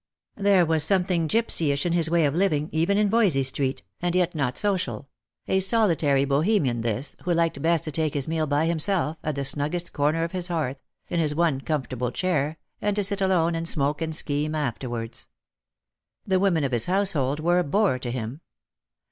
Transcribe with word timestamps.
There 0.37 0.65
was 0.65 0.83
something 0.83 1.27
gipsyish 1.27 1.85
in 1.85 1.93
his 1.93 2.09
way 2.09 2.25
of 2.25 2.33
living 2.33 2.69
even 2.71 2.97
in 2.97 3.11
Yoysey 3.11 3.45
street, 3.45 3.83
and 4.01 4.15
yet 4.15 4.33
not 4.33 4.57
social— 4.57 5.07
a 5.47 5.59
solitary 5.59 6.25
Bohemian 6.25 6.81
this, 6.81 7.15
who 7.23 7.31
liked 7.35 7.61
best 7.61 7.83
to 7.83 7.91
take 7.91 8.15
his 8.15 8.27
meal 8.27 8.47
by 8.47 8.65
himself, 8.65 9.19
at 9.23 9.35
the 9.35 9.45
snuggest 9.45 9.93
corner 9.93 10.23
of 10.23 10.31
his 10.31 10.47
hearth, 10.47 10.77
in 11.07 11.19
his 11.19 11.35
one 11.35 11.61
comfortable 11.61 12.09
chair, 12.09 12.57
and 12.81 12.95
to 12.95 13.03
sit 13.03 13.21
alone 13.21 13.53
and 13.53 13.67
smoke 13.69 14.01
and 14.01 14.15
scheme 14.15 14.55
afterwards. 14.55 15.27
The 16.25 16.39
women 16.39 16.63
of 16.63 16.71
his 16.71 16.87
household 16.87 17.39
were 17.39 17.59
a 17.59 17.63
bore 17.63 17.99
to 17.99 18.09
him. 18.09 18.41